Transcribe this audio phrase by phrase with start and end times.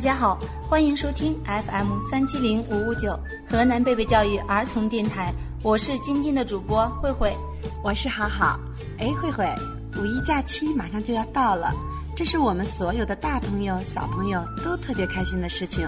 [0.00, 5.30] 大家好，欢迎收听 FM 三七零五五九河南贝贝教育儿童电台，
[5.62, 7.36] 我是今天的主播慧慧，
[7.84, 8.58] 我是好好。
[8.98, 9.46] 哎，慧慧，
[9.98, 11.74] 五一假期马上就要到了，
[12.16, 15.86] 这是我们所有的大朋友小朋友都特别开心的事情。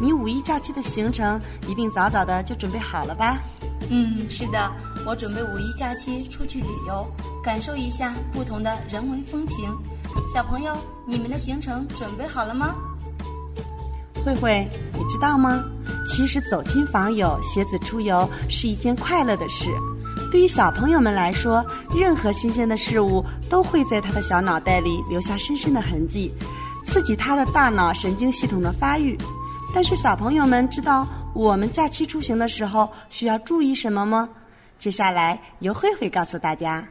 [0.00, 3.38] 你五一假期的行程一定早早的就准备好了吧？
[3.90, 4.72] 嗯，是的，
[5.04, 7.04] 我准备五一假期出去旅游，
[7.42, 9.68] 感受一下不同的人文风情。
[10.32, 12.76] 小朋友，你们的行程准备好了吗？
[14.24, 15.64] 慧慧，你知道吗？
[16.06, 19.70] 其实走亲访友、携子出游是一件快乐的事。
[20.30, 26.32] 对于小朋友们来说，任何新鲜的事物都会在他的小脑袋里留下深深的痕迹，
[26.84, 29.16] 刺激他的大脑神经系统的发育。
[29.74, 34.28] 但是小朋友们知道我们假期出行的时候需要注意什么吗？
[34.78, 36.86] 接下来由慧慧告诉大家。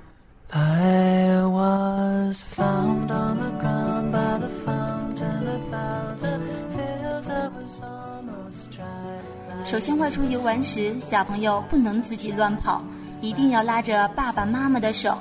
[9.68, 12.82] 首先，外出游玩时，小朋友不能自己乱跑，
[13.20, 15.18] 一定要拉着爸爸妈妈的手。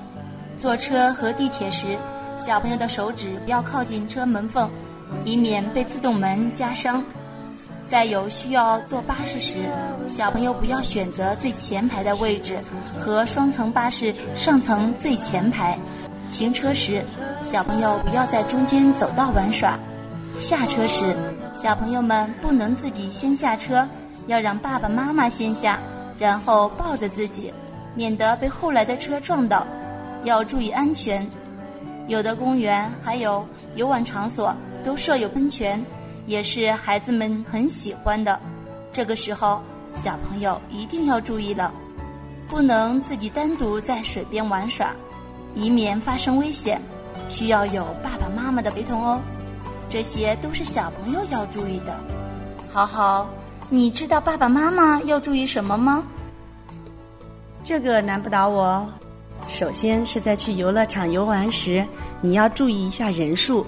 [0.56, 1.98] 坐车和地铁时，
[2.38, 4.70] 小朋友的手指不要靠近车门缝，
[5.24, 7.02] 以免被自动门夹伤。
[7.88, 9.64] 在有需要坐巴士时，
[10.08, 12.56] 小朋友不要选择最前排的位置
[13.00, 15.76] 和双层巴士上层最前排。
[16.30, 17.02] 行车时，
[17.42, 19.76] 小朋友不要在中间走道玩耍。
[20.38, 21.16] 下车时，
[21.60, 23.84] 小朋友们不能自己先下车。
[24.26, 25.78] 要让爸爸妈妈先下，
[26.18, 27.52] 然后抱着自己，
[27.94, 29.66] 免得被后来的车撞到。
[30.24, 31.28] 要注意安全。
[32.08, 34.54] 有的公园还有游玩场所
[34.84, 35.84] 都设有喷泉，
[36.26, 38.40] 也是孩子们很喜欢的。
[38.92, 39.60] 这个时候，
[39.94, 41.72] 小朋友一定要注意了，
[42.48, 44.90] 不能自己单独在水边玩耍，
[45.54, 46.80] 以免发生危险。
[47.28, 49.20] 需要有爸爸妈妈的陪同哦。
[49.88, 51.94] 这些都是小朋友要注意的。
[52.72, 53.28] 好好。
[53.68, 56.04] 你知道爸爸妈妈要注意什么吗？
[57.64, 58.88] 这个难不倒我。
[59.48, 61.84] 首先是在去游乐场游玩时，
[62.20, 63.66] 你要注意一下人数，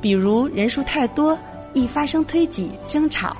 [0.00, 1.38] 比如人数太多
[1.74, 3.36] 易发生推挤、争吵，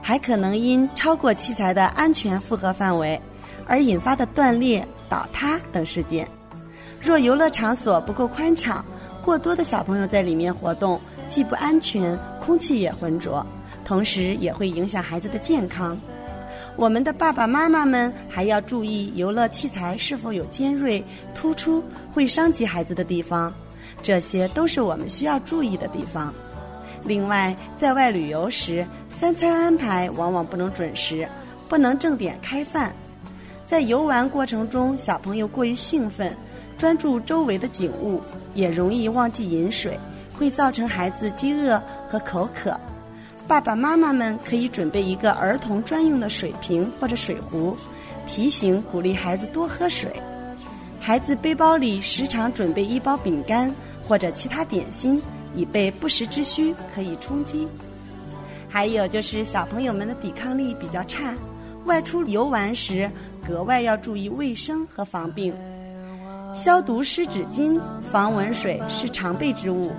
[0.00, 3.20] 还可能因超过器材的安全负荷范围
[3.66, 6.28] 而引发的断裂、倒塌等事件。
[7.00, 8.84] 若游乐场所不够宽敞，
[9.20, 13.44] 过多的小朋友在里面活动，既不安全，空气也浑浊。
[13.84, 15.98] 同时也会影响孩子的健康。
[16.76, 21.04] 我们的爸爸妈妈们还要注意游乐器材是否有尖锐、
[21.34, 21.82] 突出
[22.12, 23.52] 会伤及孩子的地方，
[24.02, 26.34] 这些都是我们需要注意的地方。
[27.04, 31.28] 另外，在外旅游时，三餐安排往往不能准时，
[31.68, 32.94] 不能正点开饭。
[33.62, 36.36] 在游玩过程中，小朋友过于兴奋，
[36.76, 38.20] 专注周围的景物，
[38.54, 39.98] 也容易忘记饮水，
[40.36, 42.78] 会造成孩子饥饿和口渴。
[43.46, 47.76] 爸爸妈妈们可以准备一个儿童专用的水瓶或者水壶，
[48.26, 50.10] 提醒鼓励孩子多喝水。
[50.98, 53.72] 孩子背包里时常准备一包饼干
[54.02, 55.20] 或者其他点心，
[55.54, 57.68] 以备不时之需可以充饥。
[58.66, 61.34] 还有就是小朋友们的抵抗力比较差，
[61.84, 63.10] 外出游玩时
[63.46, 65.54] 格外要注意卫生和防病，
[66.54, 67.78] 消毒湿纸巾、
[68.10, 69.92] 防蚊水是常备之物。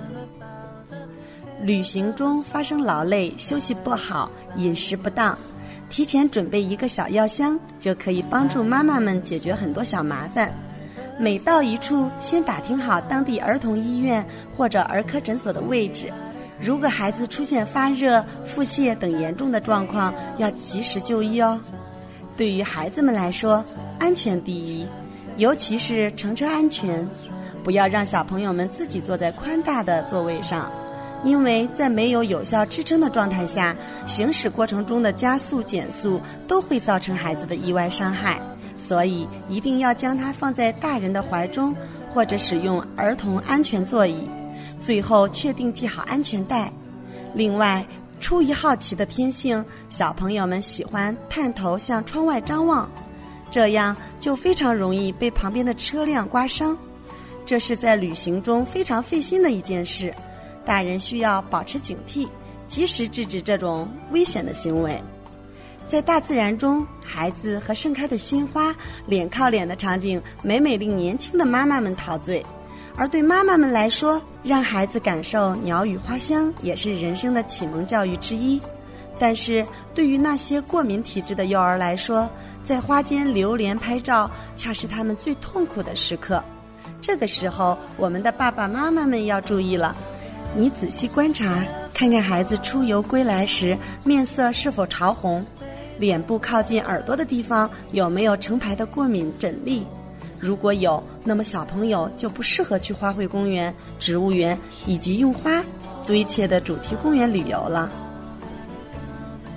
[1.62, 5.36] 旅行中发生劳累、休息不好、饮食不当，
[5.88, 10.52] 提前准备一个小药箱，就可以帮助妈妈们解决很多小麻烦。
[11.18, 14.24] 每到一处，先打听好当地儿童医院
[14.54, 16.12] 或者儿科诊所的位置。
[16.60, 21.58] 如果孩子出现发热、腹泻等严重的状况，要及时就医哦。
[22.36, 23.64] 对于孩子们来说，
[23.98, 24.86] 安全第一，
[25.38, 27.08] 尤其是乘车安全，
[27.64, 30.70] 不要让小朋友们自己坐在宽大的座位上。
[31.24, 38.40] 因为在没有有效支撑的状态下，行驶过程中的加速、减速都会造成孩子的意外伤害，
[38.76, 41.74] 所以一定要将它放在大人的怀中，
[42.12, 44.28] 或者使用儿童安全座椅。
[44.80, 46.70] 最后确定系好安全带。
[47.34, 47.84] 另外，
[48.20, 52.88] 出于好奇的天性，小朋友们喜欢探头向窗外张望，
[53.50, 56.76] 这样就非常容易被旁边的车辆刮伤，
[57.44, 60.14] 这是在旅行中非常费心的一件事。
[60.66, 62.28] 大人需要保持警惕，
[62.66, 65.00] 及时制止这种危险的行为。
[65.86, 68.74] 在大自然中，孩子和盛开的鲜花
[69.06, 72.44] 脸靠脸的场景，每每令年轻的妈妈们陶醉。
[72.96, 78.60] 而对妈妈们来说，让孩子感受鸟语花香，也是人生的启蒙教育之一。
[79.18, 79.64] 但是
[79.94, 82.28] 对于那些过敏体质的幼儿来说，
[82.64, 86.42] 在花间流连拍照，恰是他们最痛苦的时刻。
[87.00, 89.94] 这个时候，我们的爸爸妈妈们要注意了。
[90.56, 91.62] 你仔细观察，
[91.92, 95.44] 看看孩子出游归来时面色是否潮红，
[95.98, 99.86] 脸部靠近耳朵的地方有没有成排的过敏疹粒。
[100.40, 105.62] 如果有，那么小朋友就不适合去花卉公园、植物园以及用花
[106.06, 107.90] 堆砌的主题公园旅游了。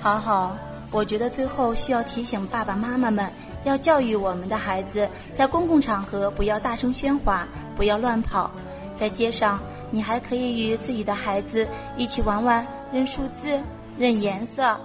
[0.02, 0.58] 好好，
[0.92, 3.26] 我觉得最后需要提醒爸爸妈妈们，
[3.64, 7.48] 要教育我们的孩子，在公共场合不要大声喧哗，
[7.78, 8.52] 不要乱跑。
[8.98, 9.58] 在街上，
[9.92, 13.60] 你还可以与自己的孩子一起玩玩认数字、
[13.98, 14.80] 认颜色，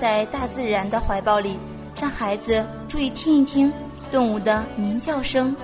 [0.00, 1.58] 在大自然的怀抱里，
[2.00, 3.72] 让孩子注意听一听
[4.10, 5.54] 动物的鸣叫声、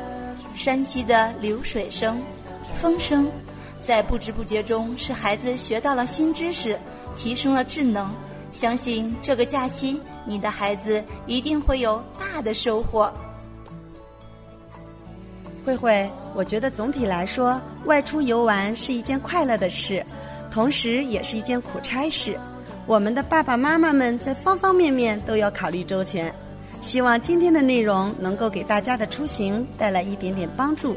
[0.54, 2.16] 山溪的流水声、
[2.80, 3.30] 风声，
[3.82, 6.78] 在不知不觉中，使孩子学到了新知识，
[7.16, 8.10] 提升了智能。
[8.52, 13.10] 相信这个假期，你的孩子一定会有大的收获。
[15.64, 20.04] 慧慧，我觉得总体来说，外出游玩是一件快乐的事，
[20.50, 22.38] 同时也是一件苦差事。
[22.86, 26.32] 我们的爸爸妈妈们在方方面面都要考虑周全。
[26.80, 30.96] 希望今天的内容能够给大家的出行带来一点点帮助。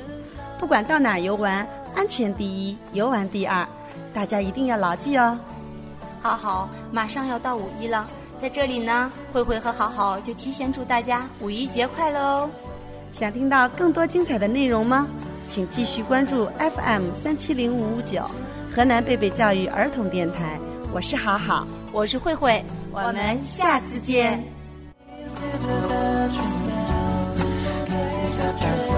[0.58, 3.68] 不管到哪儿游玩，安全第一，游玩第二，
[4.12, 5.38] 大家一定要牢记哦。
[6.24, 8.10] 好好，马上要到五一了，
[8.42, 12.50] 在这里呢，慧慧和好好就提前祝大家五一节快乐哦！
[13.16, 15.08] 想听到更多精彩的内容吗？
[15.48, 18.22] 请继续关注 FM 三七零五五九，
[18.70, 20.60] 河南贝贝教育儿童电台。
[20.92, 24.44] 我是好好，我是慧慧，我们下次见。
[25.26, 25.32] He's
[28.60, 28.95] dancing